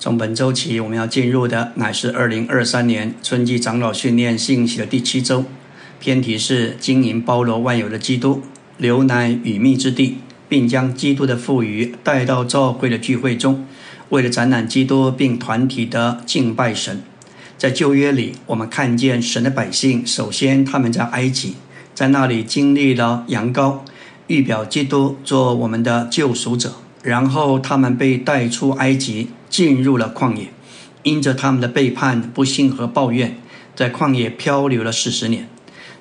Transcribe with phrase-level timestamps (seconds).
[0.00, 5.44] 从本周起，我们要进入的乃是二零二三年春季长老训练信息的第七周，
[5.98, 8.42] 偏题是经营包罗万有的基督，
[8.76, 13.66] 流奶与蜜之地，并将基督的赋予带到教会的聚会中，
[14.10, 17.02] 为了展览基督并团体的敬拜神。
[17.56, 21.56] 在旧约里，我们看见神的百姓，首先他们在埃及，
[21.92, 23.78] 在那里经历了羊羔，
[24.28, 26.74] 预表基督做我们的救赎者。
[27.02, 30.48] 然后他们被带出埃及，进入了旷野。
[31.04, 33.38] 因着他们的背叛、不幸和抱怨，
[33.74, 35.48] 在旷野漂流了四十年。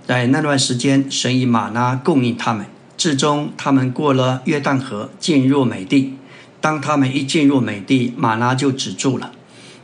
[0.05, 2.65] 在那段时间，神以马拉供应他们，
[2.97, 6.17] 至终他们过了约旦河，进入美地。
[6.59, 9.31] 当他们一进入美地，马拉就止住了。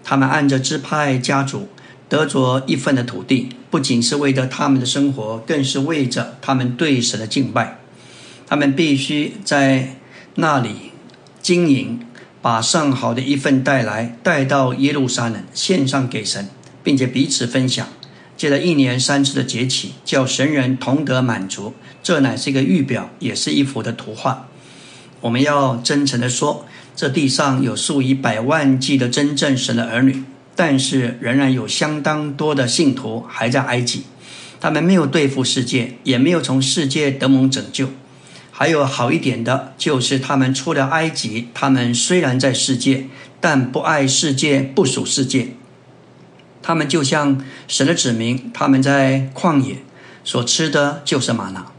[0.03, 1.70] 他们按着支派家族
[2.09, 7.80] 得着一份的土地，不仅是为着他们的生活，更是为着他们对神的敬拜。
[8.48, 9.95] 他们必须在
[10.36, 10.91] 那里。
[11.41, 12.00] 经营，
[12.43, 16.49] 把上好的一份带来，带到耶路撒冷献上给神，
[16.83, 17.88] 并且彼此分享。
[18.35, 21.73] 借着一年三次的节气，叫神人同得满足。
[22.03, 24.50] 这乃是一个预表，也是一幅的图画。
[25.22, 34.03] 我们要真诚的说，这地上有数以百万计的真正神的儿女，但是仍然有相当多的信徒还在埃及，
[34.59, 37.88] 他们没有对付世界，也没有从世界得蒙拯救。
[38.56, 41.48] 还有好一点的，就是他们出了埃及。
[41.56, 43.08] 他们虽然在世界，
[43.42, 45.56] 但不爱世界，不属世界。
[46.62, 49.78] 他们就像神的子民，他们在旷野
[50.24, 51.72] 所吃的就是玛瑙。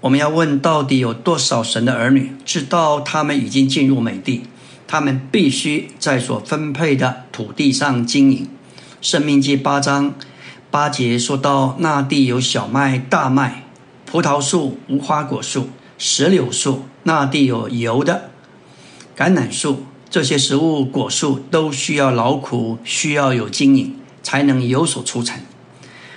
[0.00, 4.42] 我们要问，到底有多少神的儿女知道他们已经进入美地？
[4.88, 8.48] 他们必须在所分配的土地上经营。
[9.00, 10.14] 生命记八章
[10.72, 13.62] 八节说到，那地有小麦、大麦、
[14.04, 15.68] 葡萄树、无花果树。
[16.02, 18.30] 石榴树，那地有油的
[19.14, 25.44] 橄榄树，这些食物果树都需要劳苦，需要有经营，才能有所出产。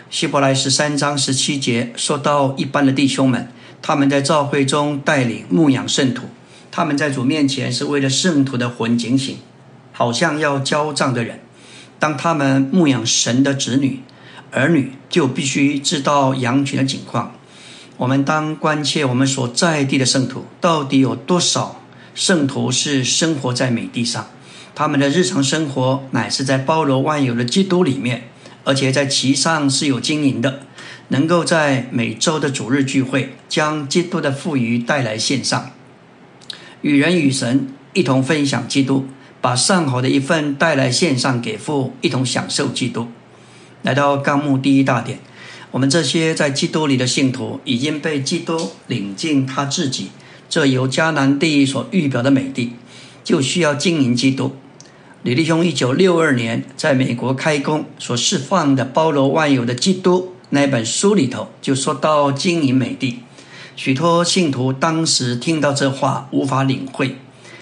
[0.10, 3.50] 希伯来十三章十七节说到一般的弟兄们，
[3.82, 6.28] 他们在教会中带领牧养圣徒，
[6.72, 9.36] 他们在主面前是为了圣徒的魂警醒，
[9.92, 11.42] 好像要交账的人。
[12.00, 14.00] 当他们牧养神的子女
[14.52, 17.36] 儿女，就必须知道羊群的景况。
[17.98, 21.82] 我们当关切我们所在地的圣徒到底有多少
[22.16, 24.28] 圣徒是生活在美地上，
[24.74, 28.24] 他们的日常生活乃是在包罗万有的基督里面，
[28.64, 30.62] 而且在其上是有经营的，
[31.10, 35.72] 能够在每周的主日聚会将基督的富余带来线上，
[36.82, 39.08] 与人与神一同分享基督，
[39.40, 43.08] 把上好的一份带来线上给父，一同享受基督。
[43.84, 45.20] 来到纲目第一大点。
[45.74, 50.12] 我们这些在基督里的信徒已经被基督领进他自己
[50.48, 52.74] 这由迦南地所预表的美地，
[53.24, 54.56] 就需要经营基督。
[55.24, 63.22] 李弟兄一九六二年在美国开工所释放的包罗万有的基督那本书里头，就说到经营美地。
[63.76, 67.16] 许多信徒当时听到这话无法领会，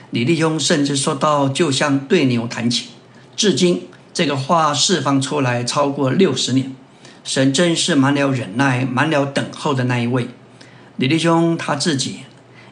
[0.09, 2.89] 李弟兄甚至说到就像对牛弹琴。
[3.38, 3.83] 至今
[4.13, 6.75] 这个话释放出来超过六十年。
[7.24, 10.28] 神真是满了忍耐、满了等候的那一位。
[10.98, 12.22] 李弟兄他自己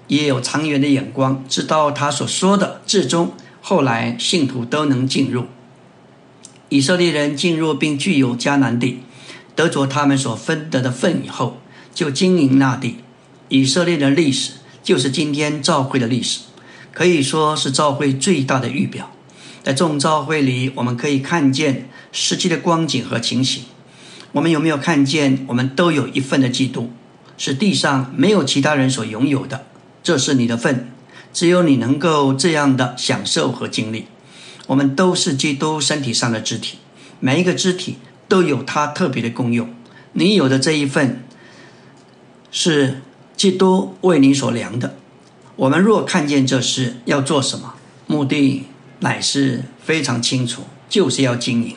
[0.08, 5.46] 也有长远的眼光，知道他所说的至终后来信徒都能进入。
[6.70, 9.00] 以色列人进入并具有迦南地，
[9.56, 11.60] 得着他们所分得的份以后，
[11.94, 12.98] 就经营那地。
[13.48, 16.42] 以色列的历史就是今天召会的历史，
[16.94, 19.12] 可以说是召会最大的预表。
[19.64, 23.64] 在众召会里，我们可以看见实际的光景和情形。
[24.32, 25.46] 我们有没有看见？
[25.48, 26.92] 我们都有一份的基督，
[27.38, 29.66] 是地上没有其他人所拥有的。
[30.04, 30.92] 这是你的份，
[31.34, 34.06] 只有你能够这样的享受和经历。
[34.68, 36.78] 我们都是基督身体上的肢体，
[37.20, 37.98] 每一个肢体
[38.28, 39.74] 都有它特别的功用。
[40.14, 41.24] 你有的这一份，
[42.52, 43.02] 是
[43.36, 44.96] 基督为你所量的。
[45.56, 47.74] 我们若看见这事要做什么，
[48.06, 48.66] 目的
[49.00, 51.76] 乃是非常清楚，就是要经营。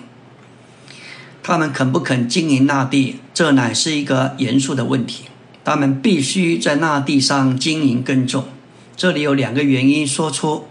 [1.42, 5.24] 他们肯不肯经营那地，这乃是一个严肃的问题。
[5.64, 8.44] 他们必须在那地上经营耕种。
[8.96, 10.66] 这里有两个原因说出，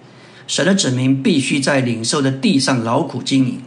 [0.47, 3.61] 神的子民必须在领受的地上劳苦经营。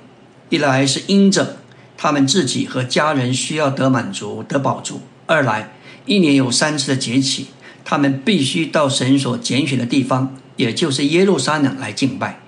[0.49, 1.59] 一来是因着
[1.97, 5.75] 他们自己和家人需要得满足、得保住；二来
[6.06, 7.49] 一年有三次的节气，
[7.85, 12.41] 他们必须到神所拣选的地方，也就是耶路撒冷来敬拜，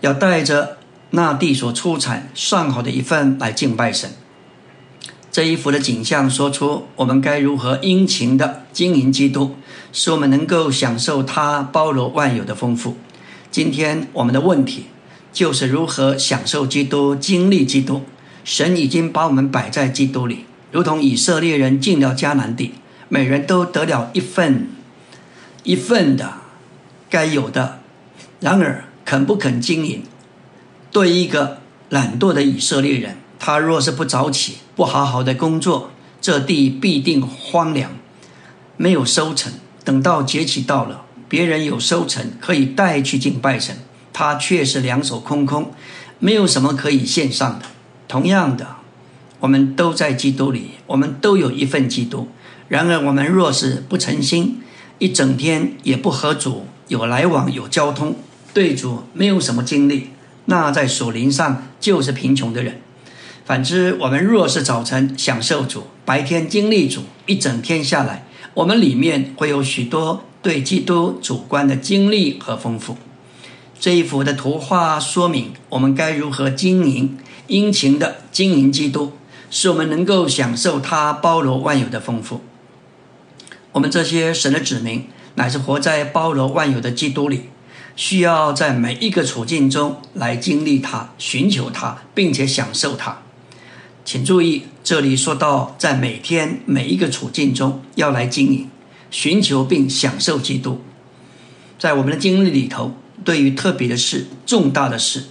[0.00, 0.78] 要带着。
[1.10, 4.10] 那地所出产上好的一份来敬拜神，
[5.32, 9.56] 这一幅的景象说出我们该如何殷勤的经营基督，
[9.92, 12.96] 使我们能够享受他包罗万有的丰富。
[13.50, 14.86] 今天我们的问题
[15.32, 18.02] 就是如何享受基督、经历基督。
[18.42, 22.72] 神已经把我们摆在基督里，如同以色列人进了迦南地，
[23.08, 24.68] 每人都得了一份
[25.62, 26.34] 一份的
[27.10, 27.80] 该有的。
[28.40, 30.02] 然而，肯不肯经营，
[30.90, 31.58] 对一个
[31.88, 35.90] 懒惰的以色列人，他若是不早起，不好好的工作，
[36.20, 37.92] 这地必定荒凉，
[38.76, 39.52] 没有收成。
[39.84, 43.76] 等到节气到了，别人有收成可以带去敬拜神，
[44.12, 45.72] 他却是两手空空，
[46.18, 47.64] 没有什么可以献上的。
[48.06, 48.66] 同样的，
[49.40, 52.28] 我们都在基督里，我们都有一份基督。
[52.68, 54.60] 然而，我们若是不诚心，
[54.98, 58.16] 一整天也不和主有来往、有交通，
[58.52, 60.10] 对主没有什么经历，
[60.46, 62.80] 那在属灵上就是贫穷的人。
[63.44, 68.24] 反之，我们若是早晨享受主，白天经历主，一整天下来。
[68.54, 72.96] 我们里面会有许多对基督主观的经历和丰富。
[73.78, 77.16] 这一幅的图画说明我们该如何经营、
[77.46, 79.12] 殷勤的经营基督，
[79.50, 82.42] 使我们能够享受他包罗万有的丰富。
[83.72, 87.48] 我们这些神的子民，乃是活在包罗万有的基督里，
[88.00, 93.18] 需要在每一个处境中来经历它、寻求它，并且享受它。
[94.06, 98.70] 请注意，这里说到在每天每一个处境中要来经营、
[99.10, 100.80] 寻求并享受基督。
[101.78, 105.24] 在我们的经历里头，对于特别的事、重大的事，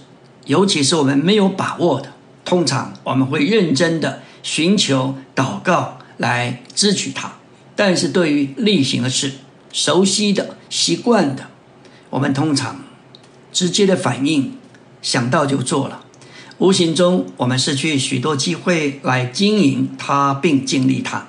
[0.46, 2.12] 尤其是我们没有把握的，
[2.44, 7.32] 通常我们会认真的寻求祷告来支取它。
[7.74, 9.32] 但是对于例行的事、
[9.72, 11.49] 熟悉的、习惯的，
[12.10, 12.84] 我们通常
[13.52, 14.52] 直接的反应，
[15.00, 16.04] 想到就做了。
[16.58, 21.26] 无形中，我们失去许多机会来经营它，并经历它。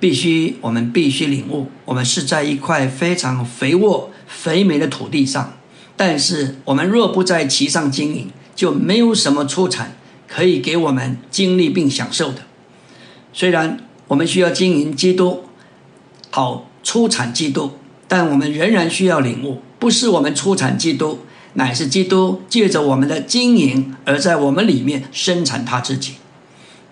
[0.00, 5.54] 必须，我们必须领悟，我们是在一块非常肥沃、肥美的土地上。
[5.96, 9.96] 但是，我们若不在其上经营，就没有什么出产
[10.26, 12.42] 可以给我们经历并享受的。
[13.32, 13.78] 虽然
[14.08, 15.44] 我们需要经营基督，
[16.30, 17.72] 好出产基督，
[18.14, 21.18] 但我们仍然需要领悟，不是我们出产基督。
[21.54, 26.12] 乃是基督借着我们的经营，而在我们里面生产他自己。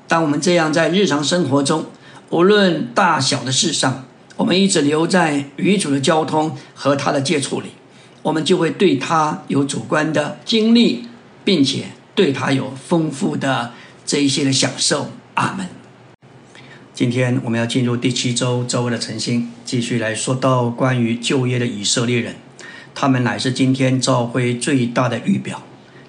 [0.08, 1.86] 当我们这样在日常生活中，
[2.30, 4.04] 无论大小的事上，
[4.36, 7.68] 我们一直留在与主的交通和他的接触里，
[8.22, 11.04] 我们就会对他有主观的经历，
[11.44, 11.84] 并且
[12.16, 13.70] 对他有丰富的
[14.04, 15.12] 这一些的享受。
[15.34, 15.81] 阿门。
[17.02, 22.36] 今天我们要进入第七周周的晨星，继续来说到关于就业的以色列人。
[22.94, 25.64] 他们乃是今天召会最大的预表。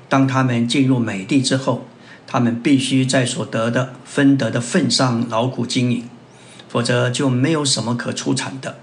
[0.07, 1.87] 当他们进入美地之后，
[2.27, 6.07] 他们必须在所得的分得的份上劳苦经营，
[6.69, 8.77] 否则就没有什么可出产的。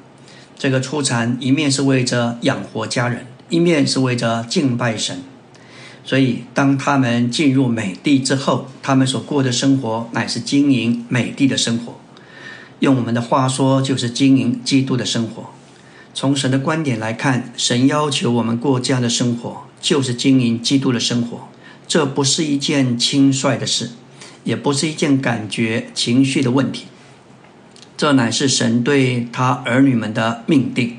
[0.59, 5.23] 这个出产一面是为着养活家人，一面是为着敬拜神。
[6.11, 12.01] 所以，当他们进入美地之后，他们所过的生活乃是经营美地的生活。
[12.81, 15.51] 用我们的话说，就是经营基督的生活。
[16.13, 21.47] 从神的观点来看，神要求我们过这样的生活，就是经营基督的生活。
[21.87, 23.91] 这不是一件轻率的事，
[24.43, 26.87] 也不是一件感觉、情绪的问题。
[27.97, 30.97] 这乃是神对他儿女们的命定。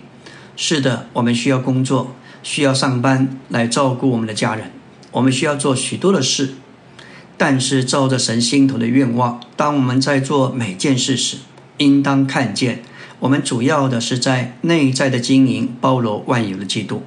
[0.56, 4.72] 是的，我们需要工作，需要上班来照顾我们的家人，
[5.12, 6.56] 我们需要做许多的事。
[7.38, 11.38] 但是，照着神心头的愿望，当我们在做每件事时，
[11.78, 12.84] 应当看见。
[13.20, 17.04] 我们主要的是在内在的经营，包罗万有的基督。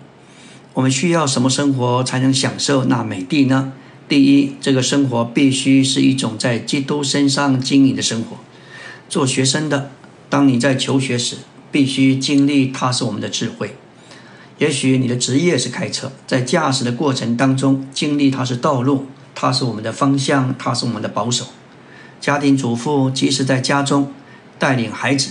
[0.72, 3.72] 我们需要什么生活才能享受那美地呢？
[4.08, 8.38] 第一，这个生活必须是一种在基督身上经营的生活。
[9.08, 9.92] 做学生的，
[10.28, 11.36] 当你在求学时，
[11.70, 13.76] 必须经历它是我们的智慧。
[14.58, 21.46] 也许你的职业是开车，在驾驶的过程当中，经历它是道路，它是我们的方向，它是我们的保守。
[22.20, 24.12] 家庭主妇即使在家中
[24.58, 25.30] 带领孩子。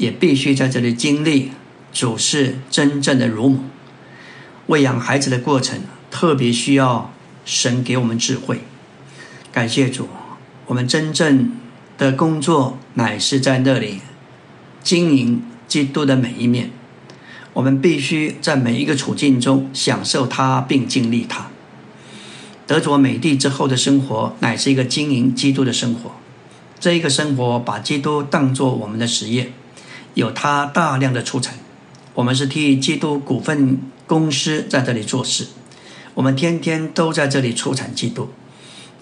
[0.00, 1.50] 也必须在这里经历
[1.92, 3.64] 主是真正的乳母
[4.66, 7.12] 喂养孩子的过程，特别需要
[7.44, 8.62] 神给我们智慧。
[9.52, 10.08] 感谢主，
[10.64, 11.52] 我们真正
[11.98, 14.00] 的工作乃是在那里
[14.82, 16.70] 经营基督的每一面。
[17.52, 21.48] 我们必须在每一个处境中享受它，并经历它。
[22.66, 26.12] 得着美地之后的生活，乃是一个经营基督的生活。
[26.78, 29.52] 这一个生活把基督当作我们的实业。
[30.14, 31.54] 有他大量的出产，
[32.14, 35.46] 我们是替基督股份公司在这里做事，
[36.14, 38.28] 我们天天都在这里出产基督。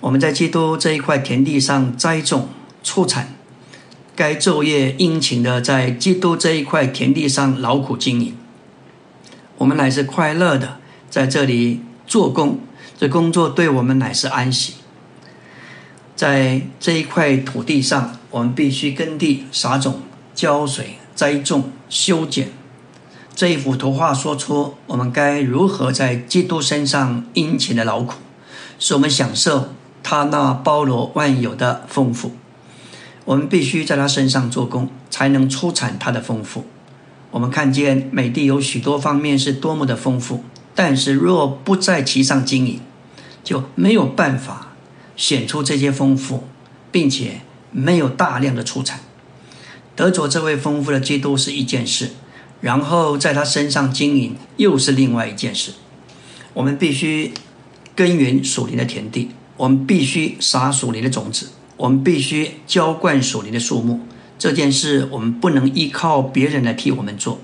[0.00, 2.48] 我们在基督这一块田地上栽种
[2.82, 3.34] 出产，
[4.14, 8.34] 该昼夜殷勤的在基督这一块田地上劳苦经营。
[9.58, 10.78] 我们乃是快乐的
[11.10, 12.60] 在这里做工，
[12.96, 14.74] 这工作对我们乃是安息。
[16.14, 20.00] 在这一块土地上，我们必须耕地、撒种、
[20.34, 22.50] 浇水、栽种、修剪。
[23.34, 28.14] 这一幅图画说出我们该如何在基督身上殷勤的劳苦，
[28.78, 29.68] 使我们享受
[30.02, 32.32] 他那包罗万有的丰富。
[33.24, 36.64] 我们必须在他身上做工，才能出产他的丰富。
[37.30, 40.44] 我们看见美地有许多方面是多么的丰富，
[40.74, 42.80] 但是若不在其上经营，
[43.44, 44.74] 就没有办法
[45.16, 46.44] 显出这些丰富，
[46.90, 49.00] 并且没有大量的出产。
[49.94, 52.10] 得着这位丰富的基督是一件事。
[52.60, 55.74] 然后在他身上经营又是另外一件事。
[56.54, 57.32] 我们必须
[57.94, 64.00] 耕耘属灵的田地，我们必须撒属灵的种子，我们必须浇灌属灵的树木。
[64.38, 67.40] 这件事我们不能依靠别人来替我们做，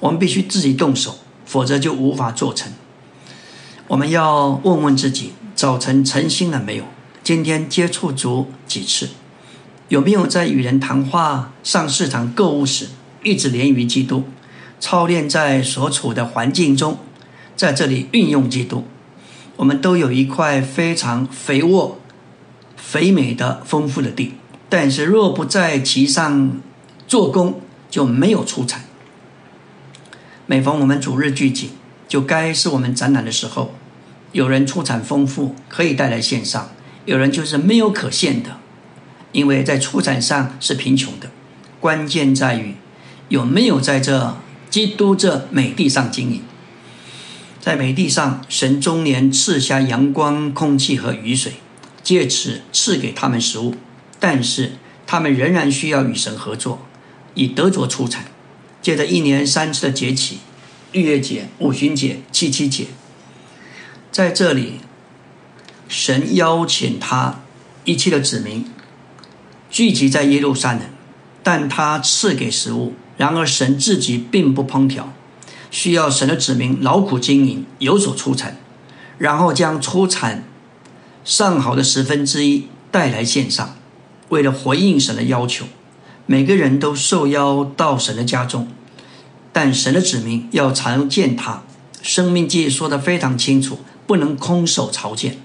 [0.00, 2.72] 我们必须自己动手，否则就无法做成。
[3.88, 6.84] 我们要问问自己：早晨诚心了没有？
[7.22, 9.10] 今天接触足几次？
[9.88, 12.88] 有没有在与人谈话、上市场购物时
[13.22, 14.24] 一直连于基督？
[14.80, 16.98] 操练在所处的环境中，
[17.54, 18.84] 在这里运用基督，
[19.56, 22.00] 我们都有一块非常肥沃、
[22.74, 24.32] 肥美的丰富的地。
[24.72, 26.58] 但是若不在其上
[27.06, 27.60] 做工，
[27.90, 28.86] 就没有出产。
[30.46, 31.72] 每逢我们主日聚集，
[32.08, 33.74] 就该是我们展览的时候。
[34.32, 36.70] 有人出产丰富，可以带来线上；
[37.04, 38.56] 有人就是没有可献的，
[39.32, 41.28] 因为在出产上是贫穷的。
[41.78, 42.76] 关键在于
[43.28, 44.38] 有没有在这。
[44.70, 46.40] 基督这美地上经营，
[47.60, 51.56] 在美地上，神终年赐下阳光、空气和雨水，
[52.02, 53.74] 借此赐给他们食物。
[54.22, 54.74] 但是
[55.04, 56.86] 他们仍然需要与神合作，
[57.34, 58.26] 以德卓出产。
[58.80, 60.38] 借着一年三次的节气，
[60.92, 62.86] 逾越节、五旬节、七七节，
[64.12, 64.74] 在这里，
[65.88, 67.40] 神邀请他
[67.84, 68.64] 一切的子民
[69.68, 70.82] 聚集在耶路撒冷，
[71.42, 72.94] 但他赐给食物。
[73.16, 75.12] 然而，神自己并不烹调，
[75.72, 78.56] 需要神的子民劳苦经营，有所出产，
[79.18, 80.44] 然后将出产
[81.24, 83.76] 上好的十分之一带来献上。
[84.32, 85.66] 为了回应神的要求，
[86.24, 88.66] 每个人都受邀到神的家中，
[89.52, 91.62] 但神的指明要常见他。
[92.00, 95.36] 生命记说的非常清楚，不能空手朝见。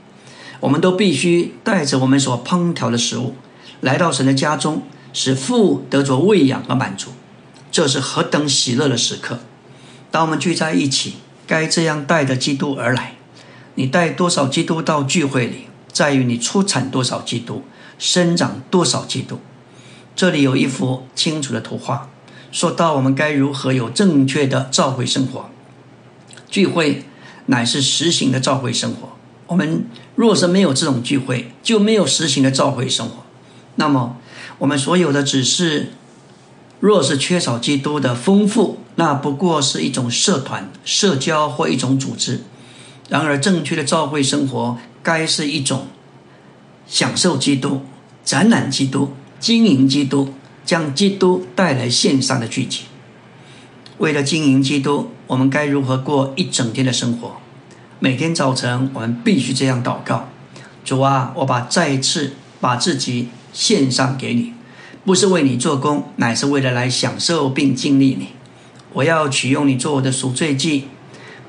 [0.61, 3.35] 我们都必须带着我们所烹调的食物
[3.81, 7.09] 来到神的家中，使父得着喂养和满足。
[7.69, 9.39] 这是何等喜乐的时刻！
[10.09, 11.15] 当我们聚在一起，
[11.45, 13.15] 该这样带着基督而来。
[13.75, 17.63] 你带多少基督到聚会里，在于你出产多少基督，
[17.97, 19.39] 生长多少基督。
[20.15, 22.09] 这里有一幅清楚的图画，
[22.51, 25.49] 说到我们该如何有正确的召会生活。
[26.49, 27.05] 聚会
[27.47, 29.09] 乃是实行的召会生活。
[29.47, 29.85] 我们
[30.15, 33.23] 若是没有这种聚会，就没有实行的召会生活。
[33.75, 34.17] 那么，
[34.59, 35.91] 我们所有的只是。
[36.79, 42.41] 若是缺少基督的丰富，那不过是一种社团、社交或一种组织。
[43.09, 45.87] 然而，正确的召会生活该是一种
[46.87, 47.81] 享受基督、
[48.23, 50.33] 展览基督、经营基督、
[50.65, 52.83] 将基督带来线上的聚集。
[53.97, 57.37] 为了经营基督，我们该如何过一整天的生活？
[57.99, 60.29] 每天早晨，我们必须这样祷告：
[60.85, 64.53] 主啊，我把再次把自己献上给你。
[65.03, 68.29] 不是为你做工，乃是为了来享受并经历你。
[68.93, 70.87] 我要取用你做我的赎罪祭。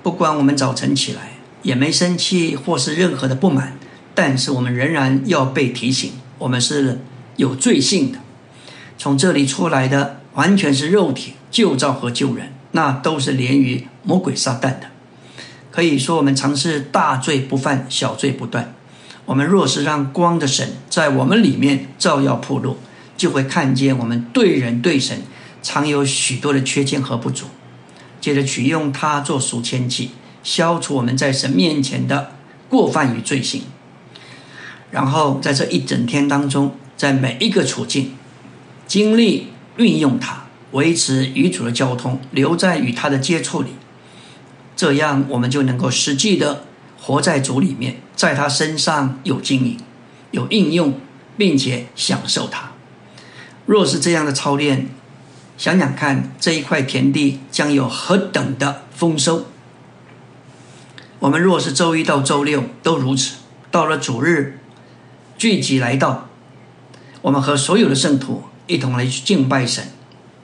[0.03, 3.78] 不管我们早晨起来也没生气或是任何的不满，
[4.21, 6.99] 但是我们仍然要被提醒，我们是
[7.37, 8.19] 有罪性的。
[8.99, 14.89] 从这里出来的完全是肉体旧造和旧人，那都是连于魔鬼撒旦的。
[15.71, 18.75] 可以说，我们尝试大罪不犯，小罪不断。
[19.27, 22.79] 我们若是让光的神在我们里面照耀铺路。
[23.17, 25.23] 就会看见我们对人对神
[25.63, 27.47] 常有许多的缺陷和不足，
[28.21, 30.11] 接着取用它做赎签器，
[30.43, 32.33] 消除我们在神面前的
[32.69, 33.63] 过犯与罪行。
[34.91, 38.15] 然后在这一整天当中，在每一个处境
[38.87, 43.71] 经历运用它，维持与主的交通，留在与他的接触里，
[44.75, 46.65] 这样我们就能够实际的
[47.01, 49.79] 活在主里面，在他身上有经营、
[50.31, 50.95] 有应用，
[51.37, 52.73] 并且享受它。
[53.67, 54.89] 若是这样的操练，
[55.57, 59.47] 想想看，这一块田地将有何等的丰收。
[61.19, 63.37] 我们若是周一到周六都如此，
[63.71, 64.58] 到了主日
[65.39, 66.27] 聚集来到，
[67.23, 69.85] 我们和所有的圣徒一同来去敬拜神，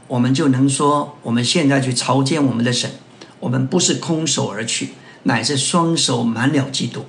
[0.07, 2.93] 我们就能说，我们现在去朝见我们的神，
[3.41, 4.91] 我们不是空手而去，
[5.25, 7.07] 乃是双手满了基督。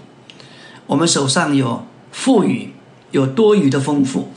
[0.88, 2.74] 我们手上有富裕，
[3.12, 4.32] 有多余的丰富，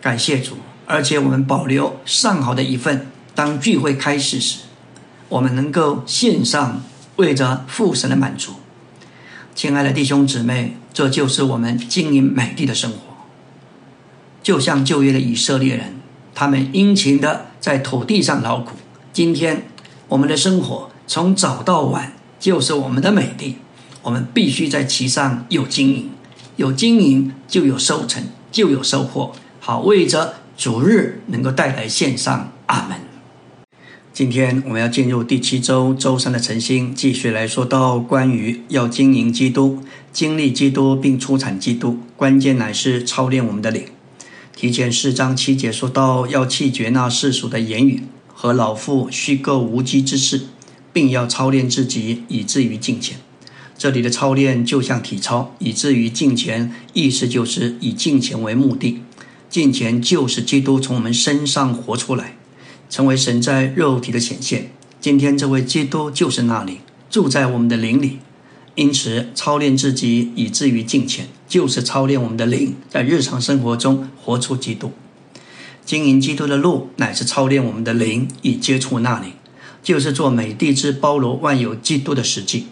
[0.00, 0.56] 感谢主。
[0.86, 4.62] 而且我们保留上好的一份，当聚会开始时，
[5.28, 6.82] 我们能够献上，
[7.14, 8.54] 为着父神的满足。
[9.60, 12.98] 亲爱的弟兄姊妹，这就是我们经营美丽的生活。
[14.42, 15.96] 就像旧约的以色列人，
[16.34, 18.76] 他们殷勤的在土地上劳苦。
[19.12, 19.68] 今天
[20.08, 23.56] 我们的生活从早到晚就是我们的美丽，
[24.00, 26.08] 我们必须在其上有经营，
[26.56, 29.34] 有经营就有收成，就有收获。
[29.60, 33.09] 好，为着主日能够带来线上，阿门。
[34.20, 43.82] 今天我们要进入第七周周三的晨星，继续来说到关于要经营基督、经历基督并出产基督，关键乃是操练我们的灵。
[44.54, 50.42] 提前四章七节说到，要弃绝那世俗的言语和老妇虚构无稽之事，
[50.92, 53.16] 并要操练自己，以至于敬虔。
[53.78, 59.00] 这里的操练就像体操，以至于敬虔，意思就是以敬虔为目的。
[59.48, 62.36] 敬虔就是基督从我们身上活出来，
[62.90, 64.72] 成为神在肉体的显现。
[65.00, 68.18] 今天这位基督就是那里住在我们的灵里。
[68.74, 74.92] 因此，操练自己以至于敬虔，就是操练我们的灵，在日常生活中活出基督。
[75.84, 79.32] 经营基督的路，乃是操练我们的灵以接触那里，
[79.82, 82.66] 就是做美地之包罗万有基督的实际。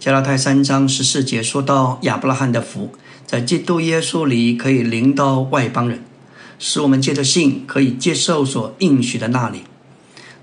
[0.00, 2.90] 加拉太三章十四节说到亚伯拉罕的福，
[3.24, 6.02] 在基督耶稣里可以领到外邦人，
[6.58, 9.62] 使我们借着信可以接受所应许的那里，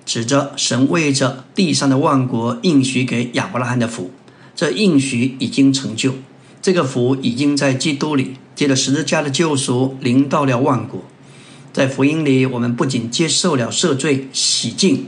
[0.05, 4.12] 指着神为着地上的万国应许给亚伯拉罕的福。
[4.55, 6.13] 这应许已经成就，
[6.62, 11.03] 这个福已经在基督里，借着十字架的救赎，临到了万国。
[11.72, 15.08] 在福音里，我们不仅接受了赦罪、洗净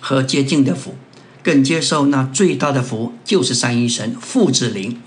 [0.00, 0.96] 和洁净的福，
[1.40, 5.00] 更接受那最大的福，就是三一神父子灵，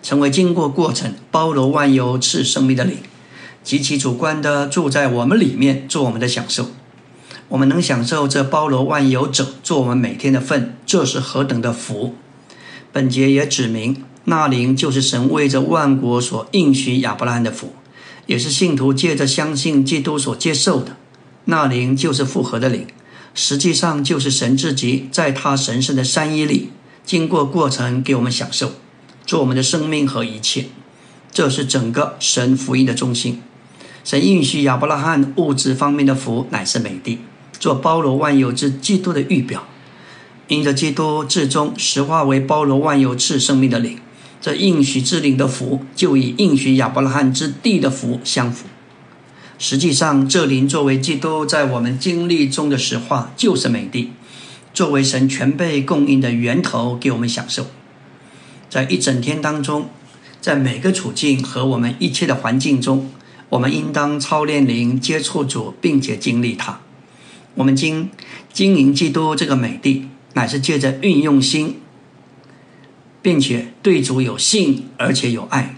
[0.00, 2.98] 成为经过过程、包罗万有、赐生命的灵，
[3.62, 6.70] 极其主观的住在我们里面，做我们的享受。
[7.48, 12.14] 我们能享受这包罗万有者做我们每天的份，这是何等的福！
[12.92, 17.72] 本节也指明，那灵就是神为着万国所应许亚伯拉罕的福，
[18.26, 20.96] 也是信徒借着相信基督所接受的。
[21.46, 22.86] 那灵就是复合的灵，
[23.34, 26.70] 实际上就是神自己在他神圣的三一里
[27.06, 28.72] 经过过程给我们享受，
[29.24, 30.66] 做我们的生命和一切。
[31.32, 33.40] 这是整个神福音的中心。
[34.08, 37.18] 神应许亚伯拉罕物质方面的福乃是美的，
[37.60, 39.68] 做包罗万有之基督的预表。
[40.46, 43.98] 因着基督至终实化为包罗万有赐生命的灵，
[44.40, 48.64] 这应许之灵的福就与应许亚伯拉罕之地的福相符。
[49.58, 54.12] 实际上，这灵作为基督在我们经历中的实化，就是美地，
[54.72, 57.66] 作为神全备供应的源头，给我们享受。
[58.70, 59.90] 在一整天当中，
[60.40, 63.10] 在每个处境和我们一切的环境中，
[63.50, 66.80] 我们应当操练灵，接触主，并且经历它。
[67.54, 68.10] 我们经
[68.52, 70.08] 经营基督这个美地。
[70.34, 71.80] 乃是借着运用心，
[73.20, 75.74] 并且对主有信，而且有爱，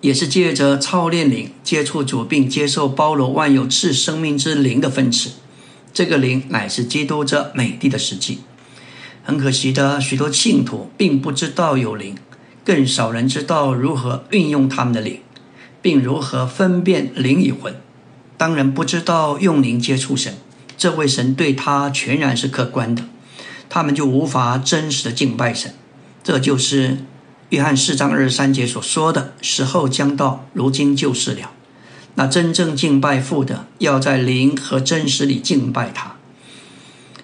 [0.00, 5.32] 也是借着操练灵接触主，并接受包罗万有赐生命之灵的分赐。
[5.92, 8.38] 这个灵乃是基督这美地的实际。
[9.22, 12.16] 很可惜的，许多信徒并不知道有灵，
[12.64, 15.18] 更少人知道如何运用他们的灵，
[15.82, 17.74] 并如何分辨灵与魂。
[18.36, 20.34] 当然不知道用灵接触神，
[20.76, 23.04] 这位神对他全然是客观的。
[23.68, 25.74] 他们就无法真实的敬拜神，
[26.24, 27.04] 这就是
[27.50, 31.52] 约翰四章二十三节所说的时候将到，如今就是了。
[32.16, 36.16] 那真正敬拜父的，要在灵和真实里敬拜他，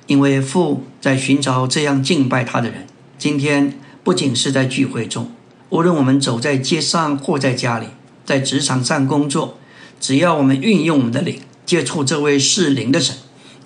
[0.07, 2.87] 因为父在寻找这样敬拜他的人。
[3.19, 5.33] 今天不仅是在聚会中，
[5.71, 7.89] 无论我们走在街上或在家里，
[8.27, 9.57] 在职场上工作，
[9.99, 13.17] 只要我们运用我们的灵接触这位是灵的神，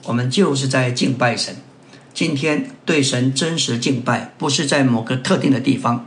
[0.05, 1.57] 我们就是在敬拜神。
[2.13, 6.07] 今天对神真实敬拜，不是在某个特定的地方。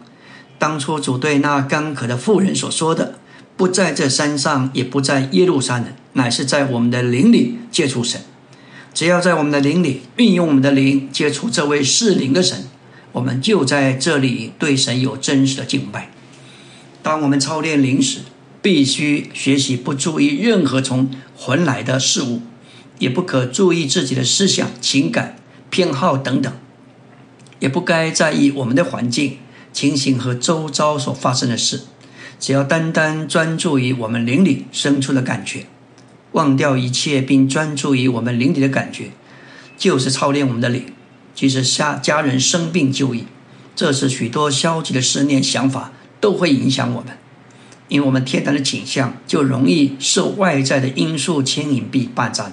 [0.60, 3.16] 当初主对那干渴的妇人所说的，
[3.58, 8.22] 不在这山上，也不在耶路撒冷，乃是在我们的灵里接触神。
[8.94, 12.68] 只要在我们的灵里运用我们的灵接触这位是灵的神，
[13.14, 16.12] 我们就在这里对神有真实的敬拜。
[17.02, 18.20] 当我们操练灵时，
[18.64, 22.42] 必须学习不注意任何从魂来的事物，
[22.98, 25.36] 也不可注意自己的思想情感。
[25.70, 26.54] 偏好等等，
[27.58, 29.40] 也不该在意我们的环境、
[29.72, 31.82] 情形和周遭所发生的事。
[32.40, 35.66] 只要单单专注于我们灵里生出的感觉，
[36.34, 39.10] 忘掉一切，并专注于我们灵里的感觉，
[39.76, 40.86] 就是操练我们的灵。
[41.34, 43.26] 即使家家人生病就医，
[43.76, 47.18] 这时许多消极的思念、想法都会影响我们，
[47.94, 52.52] 因为我们天然的景象就容易受外在的因素牵引并霸占。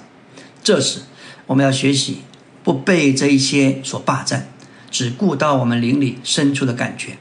[0.61, 0.99] 这时，
[1.47, 2.19] 我们要学习
[2.63, 4.53] 不被这一些所霸占，
[4.91, 7.17] 只顾到我们灵里深处的感觉。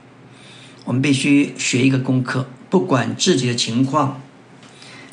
[0.85, 4.21] 我们必须学一个功课，不管自己的情况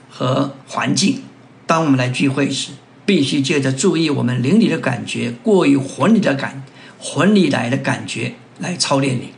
[0.10, 1.22] 和环境，
[1.66, 2.72] 当我们来聚会时，
[3.06, 6.64] 必须借着注意我们灵里的感觉，过于魂里的感，
[7.00, 8.34] 魂里来的感觉。
[8.60, 9.30] 来操练你。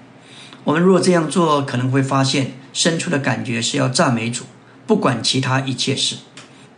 [0.63, 4.45] 我们若这样做，可能会发现生出的感觉是要赞美主，
[4.85, 6.17] 不管其他一切事。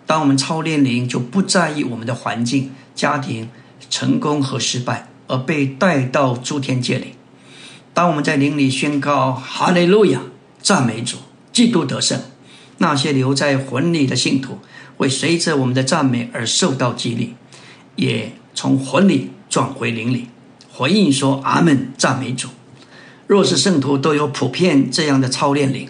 [0.05, 3.49] 当我们操练灵，就不在意我们的环境、家庭、
[3.89, 7.15] 成功和失败，而被带到诸天界里。
[7.93, 10.21] 当我们在灵里宣告哈利路亚，
[10.61, 11.17] 赞美主，
[11.53, 12.19] 基督得胜，
[12.79, 14.59] 那些留在魂里的信徒
[14.97, 17.35] 会随着我们的赞美而受到激励，
[17.95, 20.27] 也从魂里转回灵里。
[20.73, 22.47] 回应说：“阿门，赞美主。
[23.31, 25.87] 若是圣徒都有普遍这样的操练灵，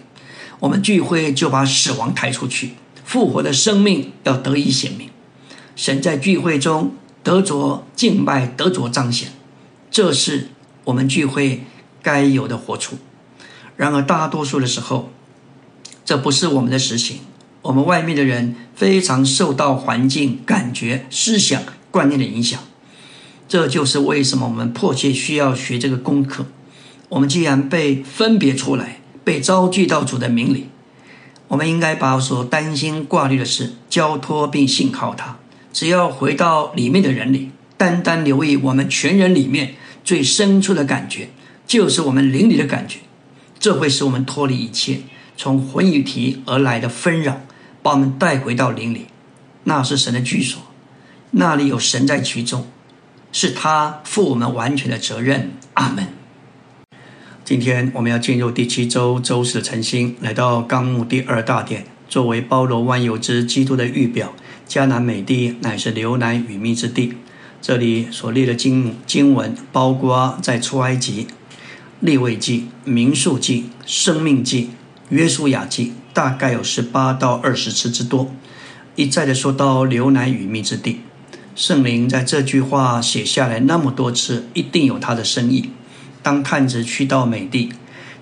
[0.60, 2.74] 我们聚会就把死亡抬出去，
[3.04, 5.10] 复活的生命要得以显明。
[5.74, 9.32] 神在聚会中得着敬拜，得着彰显，
[9.90, 10.50] 这是
[10.84, 11.64] 我们聚会
[12.00, 12.94] 该有的活出。
[13.76, 15.10] 然而，大多数的时候，
[16.04, 17.18] 这不是我们的实情。
[17.62, 22.60] 我们外面的人非常受到环境、感觉、思想、观念的影响。”
[23.48, 26.46] 这就是为什么我们迫切需要学这个功课。
[27.12, 30.68] 我们既然被分别出来，被招聚到主的名里，
[31.48, 35.36] 我们应该把所担心挂虑的事交托并信靠他。
[35.74, 41.28] 只要回到里面的人里，单单留意我们全人里面最深处的感觉，
[41.66, 43.00] 就是我们灵里的感觉，
[43.58, 45.00] 这会使我们脱离一切
[45.36, 47.42] 从魂与体而来的纷扰，
[47.82, 49.08] 把我们带回到灵里。
[49.64, 50.62] 那是神的居所，
[51.32, 52.66] 那里有神在其中。
[53.30, 55.52] 是他负我们完全的责任。
[55.74, 56.06] 阿门。
[57.44, 64.32] 今天我们要进入第七周周四的晨星，来到纲目第二大点，作为包罗万有之基督的预表。
[64.68, 67.14] 迦南美地乃是流奶与蜜之地。
[67.60, 71.26] 这里所列的经经文，包括在出埃及、
[71.98, 74.70] 立位记、民数记、生命记、
[75.08, 78.32] 约书亚记，大概有十八到二十次之多，
[78.94, 81.00] 一再的说到流奶与蜜之地。
[81.56, 85.70] 圣灵在这句话写下来那么多次，一定有他的深意。
[86.22, 87.72] 当探子去到美地，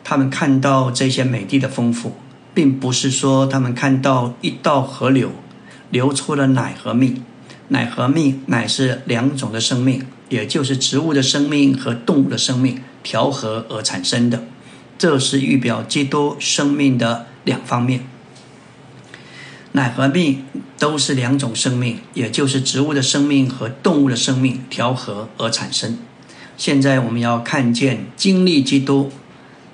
[0.03, 2.15] 他们看到这些美地的丰富，
[2.55, 5.33] 并不是说他们看到一道河流
[5.91, 7.23] 流出了奶和蜜。
[7.69, 14.43] 奶和蜜乃是两种的生命，也就是植物的生命和动物的生命调和而产生的。
[14.99, 18.05] 这是预表基督生命的两方面。
[19.73, 20.43] 奶和蜜
[20.79, 25.97] 都是两种生命，也就是植物的生命和动物的生命调和而产生。
[26.61, 29.11] 现在我们要看见经历基督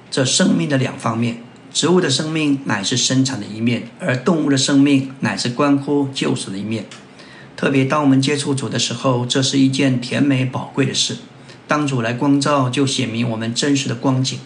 [0.09, 6.87] 这生命的两方面：植物的生命乃是生产的一面，而动物的生命乃是关乎救赎的一面。
[7.57, 11.17] 特别当我们接触主的时候，这是一件甜美宝贵的事。
[11.67, 14.39] 当主来光照，就显明我们真实的光景。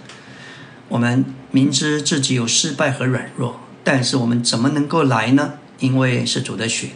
[0.88, 3.61] 我们明知自己有失败和软弱。
[3.85, 5.53] 但是我们怎么能够来呢？
[5.81, 6.88] 因为是主的血。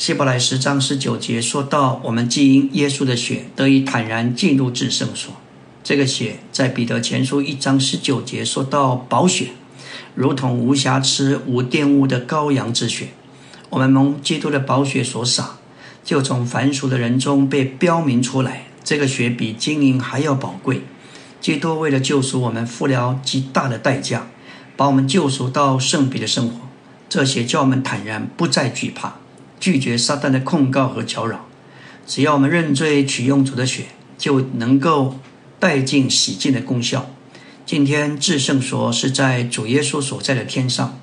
[0.00, 5.34] 希伯来十章十九节说到，我们既因耶稣的血得以坦然进入至圣所。
[5.84, 9.48] 这个血在彼得前书一章十九节说到宝血，
[10.14, 13.08] 如同无瑕疵、无玷污的羔羊之血。
[13.68, 15.58] 我们蒙基督的宝血所洒，
[16.02, 18.68] 就从凡俗的人中被标明出来。
[18.82, 20.80] 这个血比金银还要宝贵。
[21.42, 24.28] 基督为了救赎我们，付了极大的代价。
[24.78, 26.60] 把我们救赎到圣彼的生活，
[27.10, 29.16] 这些叫我们坦然，不再惧怕，
[29.60, 31.46] 拒绝撒旦的控告和搅扰。
[32.06, 33.84] 只要我们认罪，取用主的血，
[34.18, 35.18] 就能够
[35.60, 37.10] 带进洗净的功效。
[37.64, 40.98] 今天至圣所是在主耶稣所在的天上，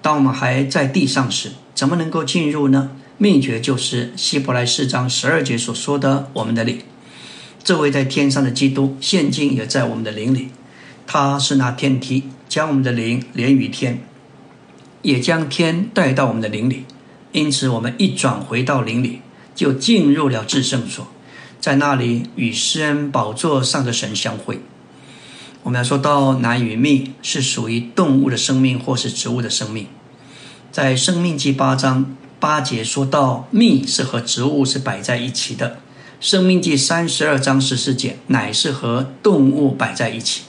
[0.00, 2.92] 当我们还在地上时，怎么能够进入呢？
[3.18, 6.78] 秘诀就是希伯来四章十二节所说的：“我们的灵，
[7.64, 10.48] 这位在天上的基督，现今也在我们的灵里，
[11.06, 14.00] 他是那天梯。”将我们的灵连于天，
[15.02, 16.84] 也将天带到我们的灵里。
[17.36, 19.20] 因此，我们一转回到灵里，
[19.54, 21.06] 就进入了至圣所，
[21.60, 24.62] 在那里与施恩宝座上的神相会。
[25.62, 29.86] 我们要说到奶与蜜是属于动物的生命，或是植物的生命。
[30.72, 35.68] 在《生命记》八章八节说到蜜是和植物是摆在一起的，
[36.18, 40.44] 《生命记》三十二章十四节奶是和动物摆在一起。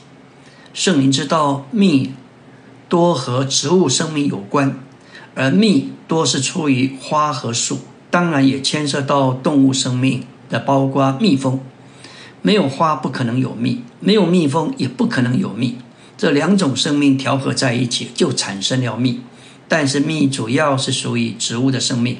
[0.73, 2.13] 圣灵知道蜜
[2.87, 4.79] 多和植物生命有关，
[5.35, 11.59] 而蜜多是出于花和树，当然也牵涉到动物生命的，包括蜜蜂。
[12.41, 15.77] 没有花不可能有蜜，没有蜜蜂也不可能有蜜。
[16.17, 19.21] 这两种生命调和在一起，就产生了蜜。
[19.67, 22.19] 但是蜜主要是属于植物的生命，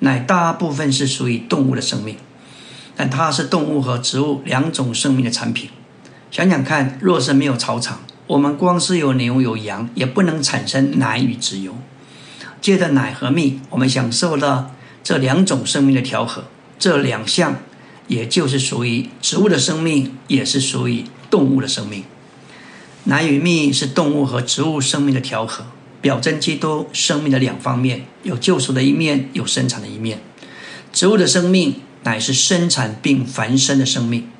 [0.00, 2.16] 奶大部分是属于动物的生命。
[2.94, 5.70] 但它是动物和植物两种生命的产品。
[6.30, 11.74] 想想看，若是没有草场，我们光是有牛有羊，也不能产生奶与脂油。
[12.64, 14.70] 借着奶和蜜，我们享受了
[15.02, 16.44] 这两种生命的调和。
[16.78, 17.58] 这两项，
[18.08, 22.04] 也就是属于植物的生命，也是属于动物的生命。
[23.04, 25.66] 奶与蜜是动物和植物生命的调和，
[26.00, 30.20] 表征基督生命的两方面：有救赎的一面，有生产的一面。
[30.90, 34.30] 植物的生命乃是生产并繁生的生命，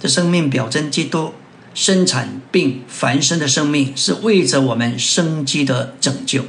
[0.00, 1.32] 这生命表征基督
[1.74, 6.42] 生产并繁生的生命，是为着我们生机的拯救。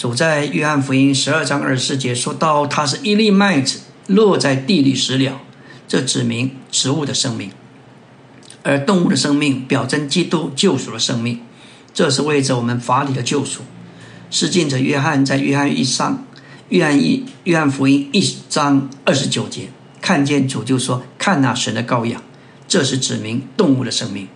[0.00, 5.42] 主在约翰福音十二章二十四节说到：“他是一粒麦子落在地里死了。”
[5.86, 7.50] 这指明植物的生命。
[8.62, 11.40] 而动物的生命表征基督救赎的生命，
[11.92, 13.60] 这是为着我们法理的救赎。
[14.30, 16.24] 施浸者约翰在约翰一章、
[16.70, 19.68] 约翰一、约翰福音一章二十九节
[20.00, 22.22] 看见主就说：“看那神的羔羊。”
[22.66, 24.26] 这是指明动物的生命。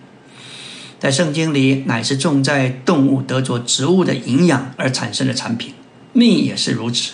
[1.05, 5.75] 在圣经里，乃是种在动物得着植物的营养而产生的产品。
[6.13, 7.11] 蜜也是如此。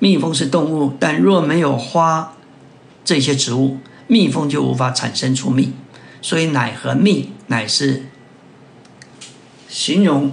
[0.00, 2.34] 蜜蜂是动物，但若没有花
[3.06, 5.72] 这些植物，蜜蜂就无法产生出蜜。
[6.20, 8.04] 所以，奶和蜜乃是
[9.66, 10.32] 形容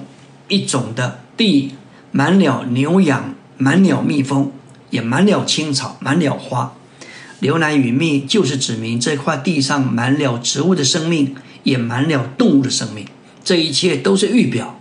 [0.49, 1.75] 一种的地
[2.11, 4.51] 满了牛羊，满了蜜蜂，
[4.89, 6.73] 也满了青草，满了花。
[7.39, 13.07] 牛奶与蜜就是指明这块地上满了植物的生命，隐瞒了动物的生命。
[13.43, 14.79] 这一切都是预表，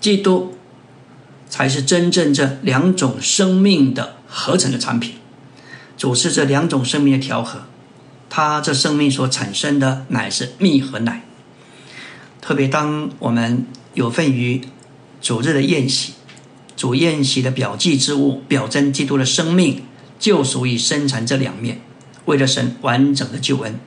[0.00, 0.54] 基督
[1.48, 5.14] 才是真正这两种生命的合成的产品，
[5.96, 7.62] 主是这两种生命的调和。
[8.28, 11.24] 它这生命所产生的乃是蜜和奶。
[12.40, 14.60] 特别当我们有份于
[15.20, 16.12] 主日的宴席，
[16.76, 19.82] 主宴席的表记之物，表征基督的生命，
[20.18, 21.80] 就属于生产这两面，
[22.26, 23.78] 为了神完整的救恩。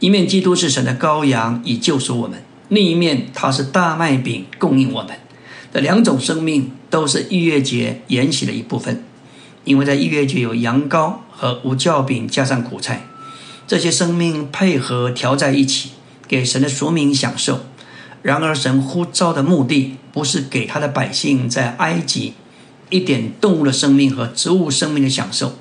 [0.00, 5.10] 一面基督是神的羔羊，以救赎我们；另一面他是大麦饼，供应我们。
[5.72, 9.04] 这两种生命都是逾越节筵席的一部分，
[9.64, 13.06] 因为在逾越节有羊羔和无酵饼，加上苦菜。
[13.66, 15.90] 这些生命配合调在一起，
[16.26, 17.60] 给神的属民享受。
[18.22, 22.32] 然而，神呼召的目的不是给他的百姓在埃及
[22.88, 25.54] 一点动物的生命和植物生命的享受，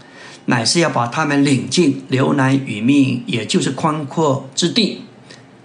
[0.50, 5.04] 乃是要把他们领进流奶与蜜，也就是宽阔之地。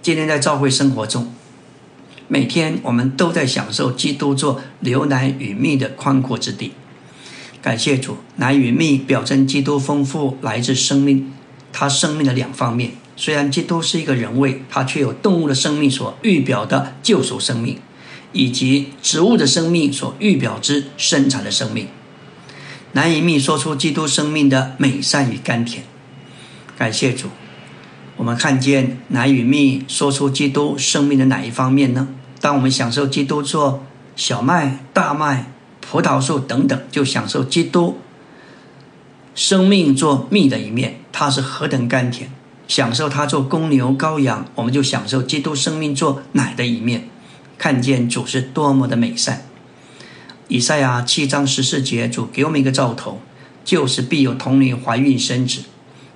[0.03, 1.33] 今天在教会生活中，
[2.27, 6.73] 每天我们都在享受基督做流奶与蜜的宽阔之地。
[7.63, 11.33] 感谢主，奶与蜜表征基督丰富来自生命。
[11.73, 17.79] 他生命的两方面，虽然基督是一个人位，他却有动物的生命所预表的救赎生命，
[18.33, 21.87] 以及植物的生命所预表之生产的生命。
[22.95, 25.83] 难以密说出基督生命的美善与甘甜。
[26.77, 27.27] 感谢主，
[28.15, 32.07] 我们看见难与密说出基督生命的哪一方面呢？
[32.39, 33.83] 当我们享受基督做
[34.15, 37.99] 小麦、大麦、葡萄树等等，就享受基督。
[39.33, 42.29] 生命做蜜的一面，它是何等甘甜；
[42.65, 47.09] 享受它做公牛羔羊，我们就享受基督生命做奶的一面，
[47.57, 49.45] 看见主是多么的美善。
[50.47, 53.19] 以赛亚七章十四节，主给我们一个兆头，
[53.63, 55.61] 就是必有童女怀孕生子，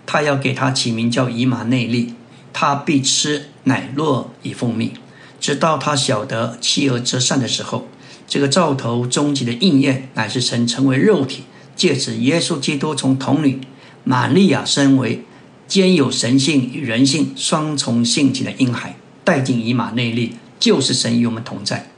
[0.06, 2.14] 他要给他起名叫以马内利，
[2.54, 4.92] 他必吃奶酪以蜂蜜，
[5.40, 7.88] 直到他晓得妻儿折善的时候。
[8.28, 11.46] 这个兆头终极的应验，乃是神成为肉体。
[11.76, 13.60] 借此，耶稣基督从童女
[14.04, 15.24] 玛利亚身为
[15.68, 21.90] 兼有神性与人性双重性情的婴孩，带进以马内利，就是神与我们同在，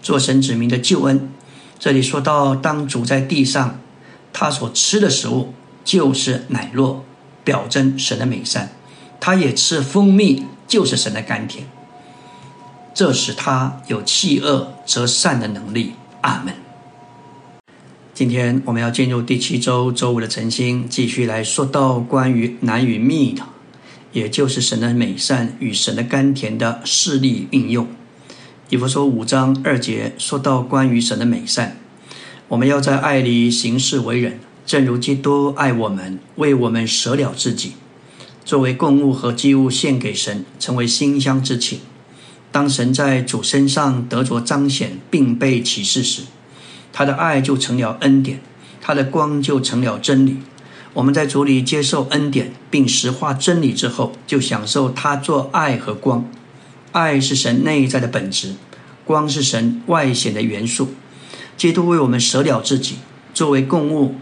[0.00, 1.28] 做神子民的救恩。
[1.78, 3.78] 这里说到，当主在地上，
[4.32, 5.52] 他所吃的食物
[5.84, 7.00] 就是奶酪，
[7.42, 8.68] 表征神的美善；
[9.20, 11.66] 他也吃蜂蜜，就是神的甘甜。
[12.94, 15.94] 这使他有弃恶择善的能力。
[16.22, 16.54] 阿门。
[18.14, 23.42] 今天我们要进入第七周周五的晨星，继续来说到关于男与蜜的，
[24.12, 27.86] 也就是神的美善与神的甘甜的势力运用。
[28.74, 31.76] 以弗所五章二节说到关于神的美善，
[32.48, 37.74] 我们要在爱里行事为人，正如基督爱我们，为我们舍了自己，
[38.44, 41.82] 作为供物和祭物献给神，成为馨香之气。
[42.50, 46.22] 当神在主身上得着彰显，并被启示时。
[46.92, 48.40] 他的爱就成了恩典，
[48.80, 50.38] 他的光就成了真理。
[50.94, 56.28] 我们在主里接受恩典并实化真理之后，就享受他做爱和光。
[56.94, 58.52] 爱是神内在的本质，
[59.04, 60.94] 光是神外显的元素。
[61.56, 62.98] 基督为我们舍了自己，
[63.34, 64.14] 作为供物，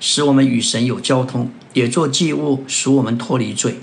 [0.00, 3.78] 使我们与神有交通；也做祭物，使我们脱离罪。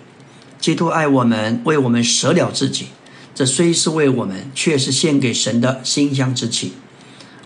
[0.60, 2.88] 基督爱我们，为我们舍了自己。
[3.34, 6.73] 这虽是为我们，却是献给神的馨香之气。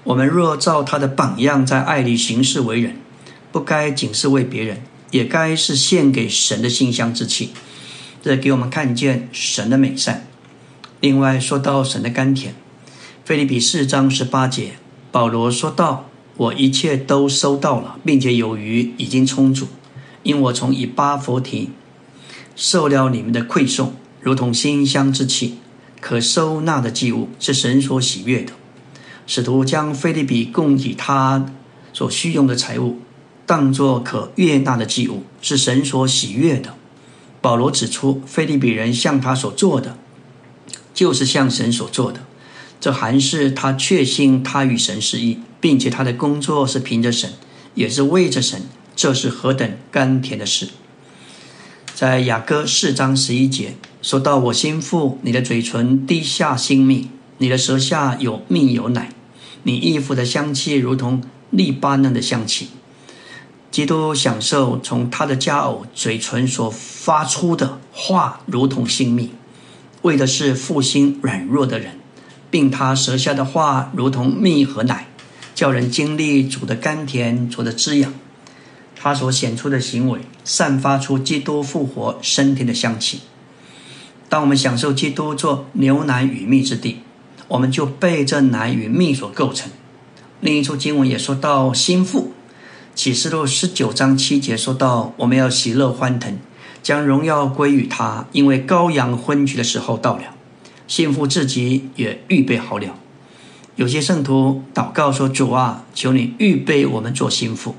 [0.04, 2.98] 我们若照他的榜样，在爱里行事为人。
[3.52, 4.82] 不该仅是为别人，
[5.12, 7.52] 也该是献给神的馨香之气。
[8.24, 10.26] 这给我们看见神的美善。
[11.00, 12.56] 另外说到神的甘甜，
[13.24, 14.72] 菲利比四章十八节，
[15.12, 19.68] 保罗说道：“我一切都收到了，并且有余，已经充足，
[20.24, 21.70] 因我从以巴弗提
[22.56, 25.58] 受了你们的馈送，如同馨香之气，
[26.02, 28.54] 可收纳的祭物，是神所喜悦的。”
[29.28, 31.46] 使徒将菲利比供给他
[31.94, 33.00] 所需用的财物。
[33.46, 36.74] 当作可悦纳的祭物，是神所喜悦的。
[37.40, 39.98] 保罗指出，菲利比人向他所做的，
[40.98, 42.22] 就是向神所做的。
[42.82, 47.30] 这还是他确信他与神是一，并且他的工作是凭着神，
[47.76, 48.64] 也是为着神。
[48.96, 50.70] 这是何等甘甜的事！
[51.94, 59.14] 在雅歌四章十一节说到：“我心腹，你的嘴唇滴下新蜜，你的舌下有蜜有奶，
[59.62, 62.70] 你衣服的香气如同利巴嫩的香气。”
[63.70, 69.30] 基督享受从他的佳偶嘴唇所发出的话，如同性命，
[70.04, 72.00] 为的是复兴软弱的人，
[72.50, 75.08] 并他舌下的话如同蜜和奶，
[75.56, 78.14] 叫人经历主的甘甜、主的滋养。
[78.96, 83.22] 他所显出的行为，散发出基督复活身体的香气。
[84.30, 87.02] 当我们享受基督做牛奶与蜜之地，
[87.48, 89.70] 我们就被这奶与蜜所构成。
[90.42, 92.34] 另一处经文也说到心腹。
[92.94, 96.40] 启示录十九章七节说到：“我们要喜乐欢腾，
[96.88, 100.24] 将荣耀归于他，因为羔羊婚娶的时候到了，
[100.88, 102.96] 幸福自己也预备好了。”
[103.76, 107.76] 有些圣徒祷告说：“主啊，求你预备我们做心腹。”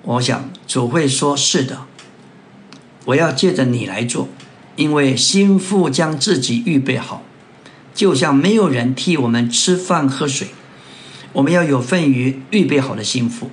[0.00, 1.82] 我想主会说：“是的，
[3.04, 4.30] 我要借着你来做，
[4.76, 7.20] 因为心腹将自己预备好，
[7.94, 10.48] 就像没有人替我们吃饭喝水，
[11.34, 13.50] 我们要有份于预备好的心腹。”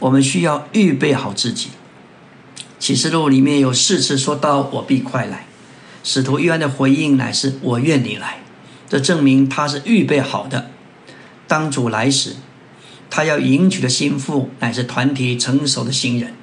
[0.00, 1.68] 我们需要预备好自己。
[2.84, 5.46] 启示录里面有四次说到“我必快来”，
[6.04, 8.42] 使徒约翰的回应乃是“我愿你来”，
[8.90, 10.70] 这证明他是预备好的。
[11.48, 12.36] 当主来时，
[13.08, 16.34] 他要迎娶的心腹乃是团体成熟的新人。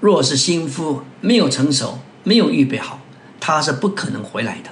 [0.00, 3.02] 若是心腹没有成熟、没有预备好，
[3.38, 4.70] 他是不可能回来的。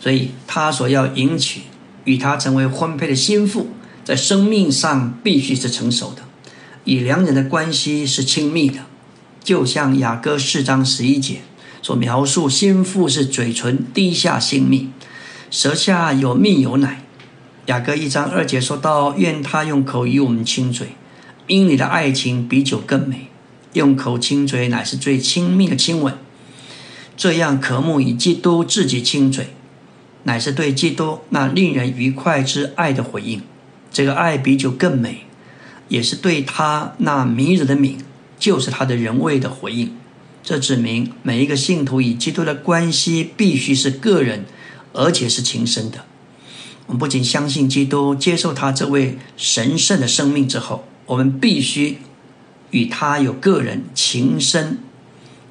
[0.00, 1.60] 所以，他所要迎娶
[2.02, 3.68] 与他成为婚配的心腹，
[4.04, 6.22] 在生命上必须是成熟的。
[6.86, 8.80] 与两人的关系是亲密的，
[9.48, 11.36] 就像雅歌四章十一节
[11.80, 14.92] 所描述，心腹是嘴唇滴下性命，
[15.50, 17.02] 舌下有蜜有奶。
[17.64, 20.88] 雅歌一章二节说到，愿他用口与我们亲嘴，
[21.46, 23.28] 因你的爱情比酒更美。
[23.72, 26.12] 用口亲嘴乃是最亲密的亲吻，
[27.16, 29.54] 这样渴慕与基督自己亲嘴，
[30.24, 33.40] 乃是对基督那令人愉快之爱的回应。
[33.90, 35.24] 这个爱比酒更美。
[35.88, 37.96] 也是对他那迷人的名，
[38.38, 39.96] 就是他的人位的回应。
[40.42, 44.44] 这指明每一个信徒与基督的关系必须是个人，
[44.92, 46.04] 而且是情深的。
[46.86, 51.98] 我们不仅相信基督，接受他这位神圣的生命之后，我们必须
[52.70, 54.78] 与他有个人情深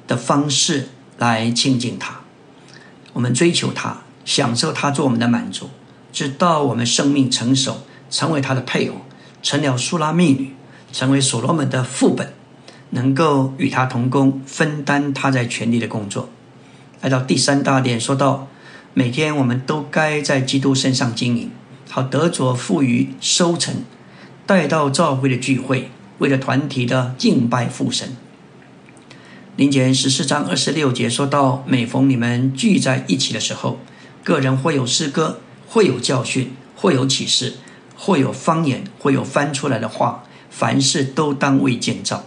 [0.06, 2.20] 的方式来亲近他。
[3.12, 5.70] 我们追求他，享受他做我们的满足，
[6.12, 9.02] 直到我们生命成熟，成为他的配偶。
[9.40, 10.52] 成了苏拉密女，
[10.92, 12.34] 成为所罗门的副本，
[12.90, 16.28] 能够与他同工，分担他在权力的工作。
[17.00, 18.48] 来到第三大点，说到
[18.94, 21.50] 每天我们都该在基督身上经营，
[21.88, 23.76] 好得着富余收成，
[24.46, 28.16] 带到教会的聚会，为了团体的敬拜父神。
[29.56, 33.78] 林前十四章二十六节说到，每逢你们聚在一起的时候，
[34.22, 37.54] 个人会有诗歌，会有教训，会有启示。
[38.00, 42.26] 会有方言，会有翻出来的话，凡事都当为建造。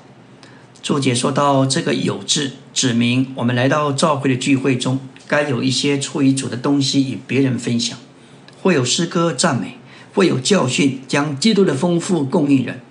[0.83, 7.97] 注解说到这个“有”字，指明我们来到教会的聚会中，该有一些出于主的东西与别人分享。
[8.59, 9.77] 会有诗歌赞美，
[10.13, 12.81] 会有教训，将基督的丰富供应人，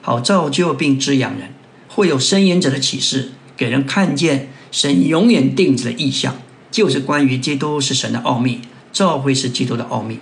[0.00, 1.52] 好造就并滋养人。
[1.88, 6.36] 会有伸言者的启示，给人看见神永远定制的意象，
[6.70, 8.60] 就是关于基督是神的奥秘，
[8.92, 10.20] 教会是基督的奥秘。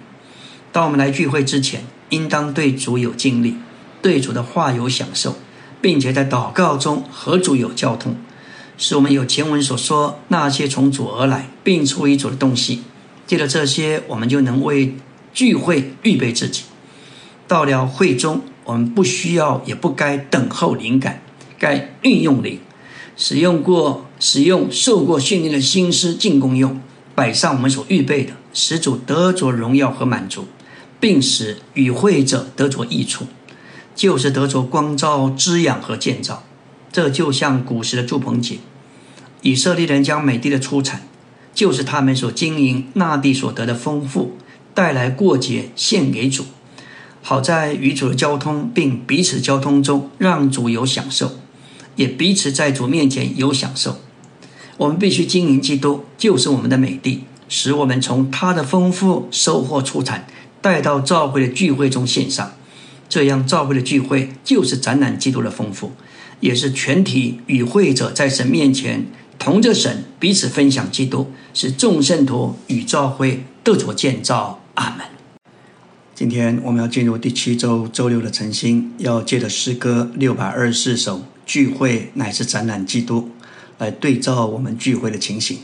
[0.72, 3.56] 当我们来聚会之前，应当对主有经历，
[4.00, 5.36] 对主的话有享受，
[5.80, 8.16] 并且在祷告中和主有交通，
[8.76, 12.82] 使我们有前文所说那些从主而来并出于主的东西。
[13.26, 14.94] 借着这些，我们就能为
[15.34, 16.62] 聚会预备自己。
[17.46, 21.22] 到了会中，我们不需要也不该等候灵感，
[21.58, 22.58] 该运用灵，
[23.16, 26.80] 使用过使用受过训练的心思进攻用，
[27.14, 30.46] 摆上我们所预备的，使主得着荣耀和满足，
[30.98, 33.26] 并使与会者得着益处。
[33.98, 36.44] 就是得着光照、滋养和建造，
[36.92, 38.58] 这就像古时的祝棚节。
[39.42, 41.02] 以色列人将美地的出产，
[41.52, 44.36] 就是他们所经营那地所得的丰富，
[44.72, 46.44] 带来过节献给主，
[47.22, 51.32] 好在与主的交通并彼此交通中，让主有享受，
[51.96, 53.96] 也彼此在主面前有享受。
[54.76, 60.24] 我们必须经营基督，就是我们的美地，使我们从他的丰富收获出产，
[60.62, 62.52] 带到教会的聚会中献上。
[63.08, 65.92] 这样召会的聚会，就是展览基督的丰富，
[66.40, 69.06] 也是全体与会者在神面前
[69.38, 74.60] 同着神彼此分享基督，是众圣徒与召会得着建造。
[74.74, 75.06] 阿门。
[76.14, 83.30] 今天我们要进入第七周周六的晨星，要借着诗歌六百二十四首聚会乃是展览基督，
[83.78, 85.58] 来对照我们聚会的情形。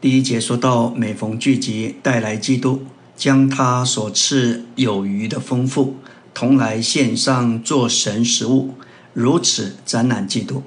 [0.00, 2.82] 第一节说到每逢聚集，带来基督，
[3.16, 5.96] 将他所赐有余的丰富。
[6.34, 8.74] 同来献上做神食物，
[9.12, 10.62] 如此展览基督。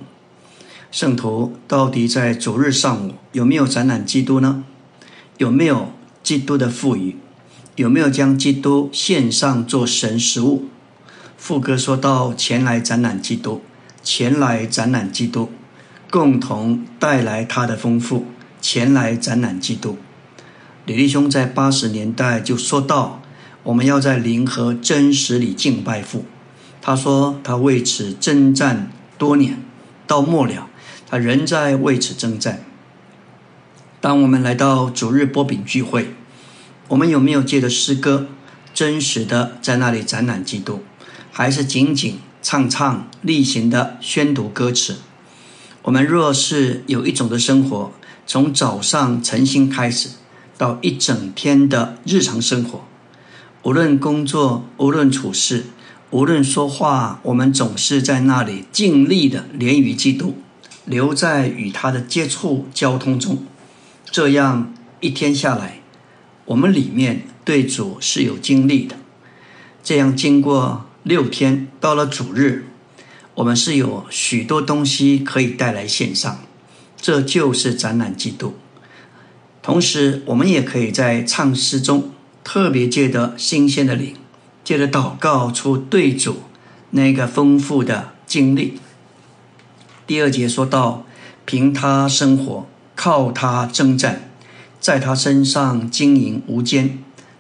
[0.91, 4.63] 圣徒到底在主日上午有没有展览基督呢？
[5.37, 5.91] 有没有
[6.23, 7.17] 基督的赋予？
[7.75, 10.65] 有没有将基督献上做神食物？
[11.37, 13.61] 副歌说到前来展览基督，
[14.01, 15.49] 前来展览基督，
[16.09, 18.25] 共同带来他的丰富，
[18.61, 19.97] 前来展览基督。
[20.85, 23.21] 李立兄在八十年代就说到。
[23.65, 26.25] 我们要在灵和真实里敬拜父。
[26.83, 29.59] 他说他为此征战多年，
[30.05, 30.69] 到末了，
[31.09, 32.63] 他仍在为此征战。
[33.99, 36.13] 当我们来到主日波饼聚会，
[36.89, 38.27] 我们有没有借着诗歌
[38.71, 40.83] 真实的在那里展览基督，
[41.31, 44.97] 还是仅仅唱唱例行的宣读歌词？
[45.81, 47.91] 我们若是有一种的生活，
[48.27, 50.09] 从早上晨星开始，
[50.55, 52.85] 到一整天的日常生活。
[53.65, 55.63] 无论工作，无论处事，
[56.11, 60.37] 无论说话，我们总是在那里尽力的连于基督，
[60.85, 63.43] 留在与他的接触交通中。
[64.11, 65.79] 这样一天下来，
[66.45, 68.97] 我们里面对主是有经历的。
[69.83, 72.67] 这样经过六天，到了主日，
[73.33, 76.37] 我们是有许多东西可以带来线上，
[76.95, 78.53] 这就是展览基督。
[79.63, 82.11] 同时，我们也可以在唱诗中。
[82.45, 84.15] 特别借得新鲜的灵，
[84.63, 86.43] 借着祷告出对主
[86.91, 88.79] 那个丰富的经历。
[90.05, 91.05] 第二节说到，
[91.43, 94.29] 凭他生活，靠他征战，
[94.79, 96.99] 在他身上经营无间，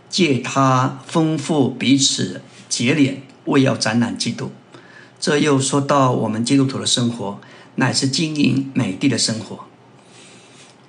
[0.09, 4.51] 借他丰富彼此结连，为要展览基督。
[5.19, 7.39] 这又说到我们基督徒的生活，
[7.75, 9.65] 乃是经营美地的生活。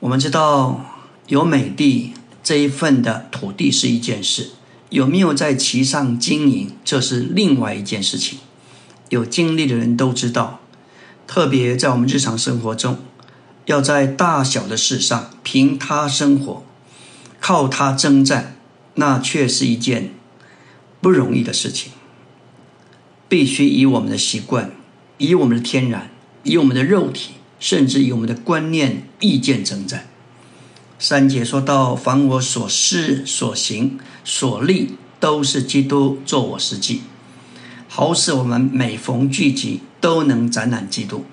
[0.00, 0.86] 我们知道
[1.26, 2.14] 有美地。
[2.46, 4.50] 这一份的土地是一件事，
[4.90, 8.38] 有没有在其上经营，这是另外一件事情。
[9.08, 10.60] 有经历的人都知道，
[11.26, 12.98] 特别在我们日常生活中，
[13.64, 16.64] 要在大小的事上凭他生活，
[17.40, 18.56] 靠他征战，
[18.94, 20.14] 那却是一件
[21.00, 21.90] 不容易的事情。
[23.28, 24.70] 必须以我们的习惯，
[25.18, 26.12] 以我们的天然，
[26.44, 30.06] 以我们的肉体，甚至以我们的观念、意见征战。
[30.98, 37.02] 三节说到：“凡我所思、所行、所立，都是基督做我实际，
[37.86, 41.26] 好使我们每逢聚集都能展览基督。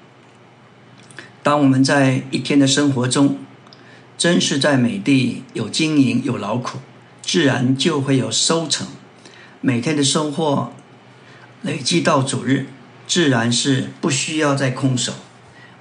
[1.42, 3.38] 当我们在一天的生活中，
[4.18, 6.80] 真是在美地有经营、有劳苦，
[7.22, 8.88] 自然就会有收成。
[9.62, 10.74] 每天的收获
[11.62, 12.68] 累积到主日，
[13.08, 15.14] 自然是不需要再空手，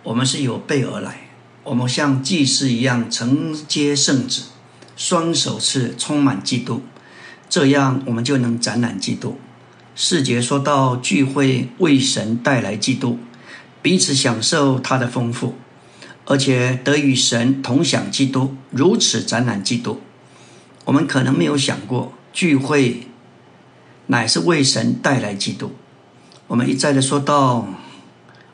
[0.05, 1.18] 我们是有备而来。”
[1.65, 4.43] 我们像祭司一样承接圣旨，
[4.97, 6.83] 双手是充满基督，
[7.49, 9.39] 这样我们就能展览基督。
[9.95, 13.19] 四节说到聚会为神带来基督，
[13.81, 15.55] 彼此享受他的丰富，
[16.25, 20.01] 而且得与神同享基督，如此展览基督。
[20.85, 23.07] 我们可能没有想过，聚会
[24.09, 25.71] 乃是为神带来基督。
[26.49, 27.69] 我们一再的说到，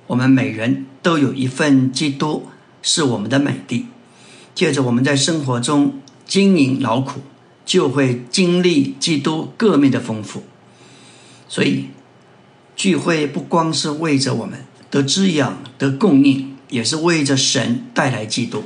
[0.08, 2.48] 我们每人都有一份基督。
[2.88, 3.84] 是我们的美地，
[4.54, 7.20] 借着我们在生活中经营劳苦，
[7.66, 10.44] 就会经历基督各面的丰富。
[11.46, 11.90] 所以，
[12.74, 18.64] 聚会不光是为着我们得滋养、得供应，也是为着神带来基督。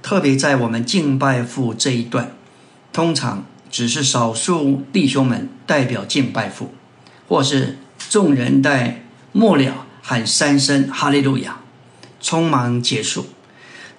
[0.00, 2.34] 特别在我们敬拜父这一段，
[2.90, 6.72] 通常只是少数弟兄们代表敬拜父，
[7.28, 7.76] 或是
[8.08, 11.60] 众人在末了喊三声哈利路亚，
[12.22, 13.26] 匆忙结束。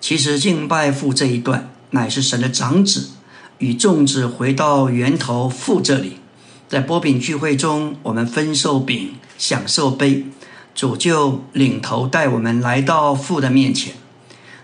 [0.04, 3.12] 其实敬拜父这一段，乃是神的长子
[3.60, 6.18] 与众子回到源头父这里。
[6.68, 10.26] 在波饼聚会中，我们分受饼，享受杯，
[10.76, 13.94] 主就领头带我们来到父的面前。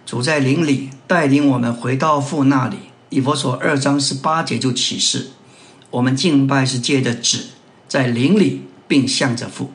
[0.05, 2.75] 主在灵里带领我们回到父那里。
[3.07, 5.29] 以佛所二章十八节就启示，
[5.91, 7.45] 我们敬拜是借着子
[7.87, 9.71] 在灵里，并向着父。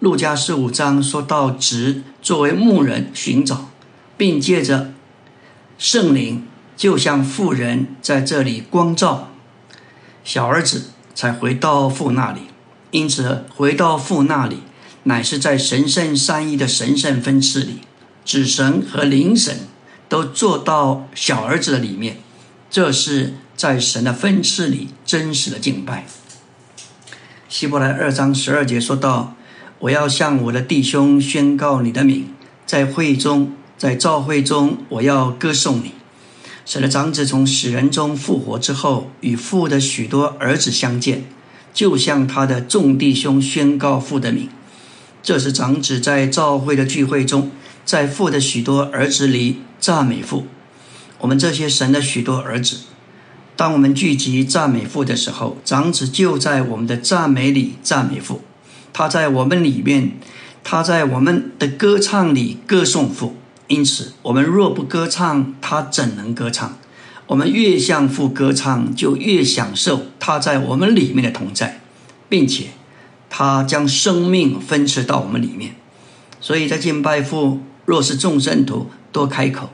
[0.00, 3.69] 路加十五章说到子作为牧人寻找，
[4.20, 4.92] 并借着
[5.78, 6.46] 圣灵，
[6.76, 9.30] 就像妇人在这里光照
[10.22, 10.90] 小儿子。
[11.12, 12.42] 才回到父那里，
[12.92, 14.58] 因此回到父那里，
[15.02, 17.80] 乃是在神圣三一的神圣分次里，
[18.24, 19.68] 子神和灵神
[20.08, 22.18] 都做到小儿子的里面。
[22.70, 26.06] 这是在神的分次里真实的敬拜。
[27.50, 29.34] 希伯来二章十二节说到
[29.80, 32.32] ：“我要向我的弟兄宣告你的名，
[32.64, 35.94] 在会中，在召会中，我要歌颂你。”
[36.66, 41.24] 神的长子从死人中复活之后，与父的许多儿子相见，
[41.72, 44.50] 就向他的众弟兄宣告父的名。
[45.22, 47.50] 这是长子在召会的聚会中，
[47.86, 50.46] 在父的许多儿子里赞美父。
[51.20, 52.80] 我们这些神的许多儿子，
[53.56, 58.42] 当我们聚集赞美父的时候，长子就在我们的赞美里赞美父。
[58.92, 60.12] 他在我们里面，
[60.62, 63.36] 他在我们的歌唱里歌颂父。
[63.70, 66.76] 因此，我们若不歌唱，他怎能歌唱？
[67.28, 71.80] 我们越向父歌唱，就越享受他在我们里面的同在，
[72.28, 72.70] 并且
[73.28, 75.76] 他将生命分赐到我们里面。
[76.40, 79.70] 所以在敬拜父，若是众圣徒多开口，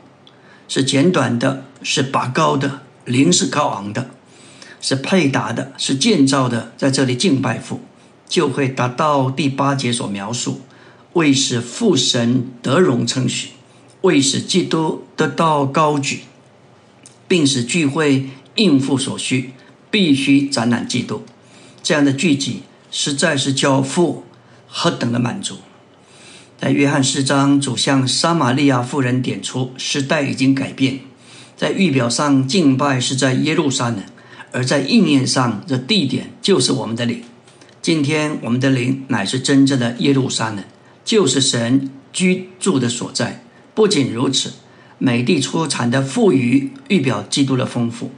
[0.68, 4.10] 是简短的，是拔高的，灵是高昂的，
[4.78, 7.80] 是配搭的，是建造的，在这里敬拜父，
[8.28, 10.60] 就会达到第八节所描述，
[11.14, 13.55] 为使父神得荣称许。
[14.06, 16.20] 为使基督得到高举，
[17.26, 19.50] 并使聚会应付所需，
[19.90, 21.24] 必须展览基督。
[21.82, 24.22] 这样的聚集实在是交付
[24.68, 25.56] 何等的满足！
[26.56, 31.00] 在约翰四章，主向撒玛利亚妇人点出，时代已经改变。
[31.56, 33.98] 在预表上，敬拜是在耶路撒冷；
[34.52, 37.24] 而在意念上，这地点就是我们的灵。
[37.82, 40.62] 今天，我们的灵乃是真正的耶路撒冷，
[41.04, 43.42] 就是神居住的所在。
[43.76, 44.54] 不仅如此，
[44.96, 48.10] 美地出产的富余预表基督的丰富。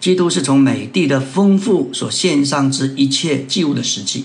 [0.00, 4.24] 基督是从美地的丰富所献上之一切祭物的实际。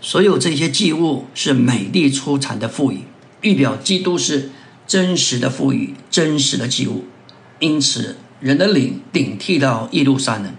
[0.00, 3.02] 所有这些祭物是美地出产的富余，
[3.42, 4.50] 预表基督是
[4.84, 7.04] 真实的富余、真实的祭物。
[7.60, 10.52] 因此，人的灵顶替了耶路撒冷，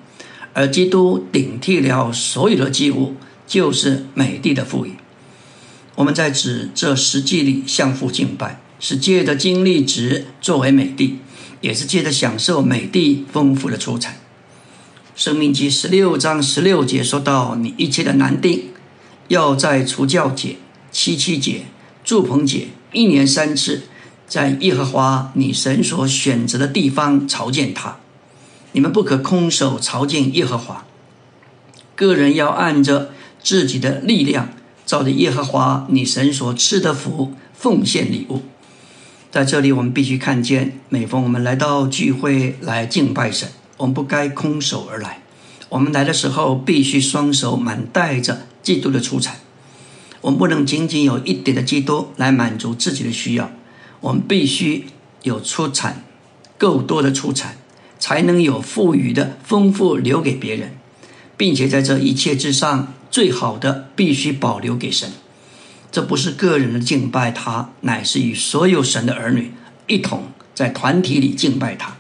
[0.54, 3.16] 而基督顶替了所有的祭物，
[3.46, 4.94] 就是美地的富余。
[5.96, 8.62] 我们在指这实际里向父敬拜。
[8.80, 11.20] 是借着经历值作为美地，
[11.62, 14.18] 也是借着享受美地丰富的出产。
[15.16, 18.66] 生命记十六章十六节说到：“你一切的难定，
[19.30, 20.58] 要在除教节、
[20.92, 21.68] 七七节、
[22.04, 23.84] 祝棚节一年三次，
[24.28, 27.98] 在耶和华你神所选择的地方朝见他。
[28.74, 30.86] 你们不可空手朝见耶和华，
[31.96, 33.12] 个人要按着
[33.42, 34.50] 自己的力量，
[34.86, 38.42] 照着耶和华你神所赐的福奉献礼物。”
[39.36, 45.24] 在这里，我们必须看见，每逢我们来到聚会来敬拜神，我们不该空手而来。
[45.68, 49.36] 我们来的时候，必须双手满带着基督的出产。
[50.22, 53.52] 我们不能仅仅有一点的基督来满足自己的需要，
[54.00, 54.86] 我们必须
[55.24, 56.06] 有出产，
[56.58, 57.58] 够多的出产，
[58.00, 60.78] 才能有富裕的丰富留给别人，
[61.36, 65.10] 并且在这一切之上，最好的必须保留给神。
[65.96, 69.54] 这不是个人的敬拜他，乃是与所有神的儿女
[69.88, 70.24] 一同
[70.54, 71.96] 在团体里敬拜他，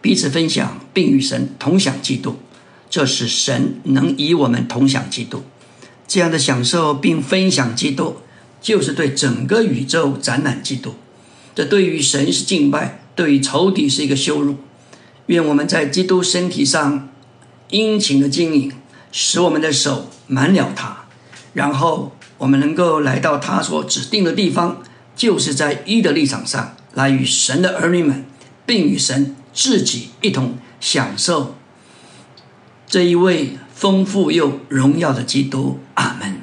[0.00, 2.38] 彼此分享，并与神同享基督。
[2.88, 5.42] 这使神能与我们同享基督。
[6.06, 8.16] 这样的享受并分享基督，
[8.62, 10.94] 就是对整个宇宙展览基督。
[11.54, 14.56] 这对于神是敬拜，对于仇敌是一个羞辱。
[15.26, 17.10] 愿我们在基督身体上
[17.68, 18.72] 殷勤的经营，
[19.12, 21.04] 使我们的手满了他，
[21.52, 22.14] 然后。
[22.38, 24.78] 我们能够来到他所指定的地方，
[25.14, 28.24] 就是在一的立场上来与神的儿女们，
[28.64, 31.56] 并与神自己一同享受
[32.86, 36.37] 这一位丰富又荣耀的基督阿门。